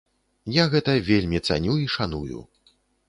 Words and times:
Я 0.55 0.63
гэта 0.71 0.95
вельмі 1.09 1.41
цаню 1.49 1.77
і 1.83 1.85
шаную. 1.97 2.39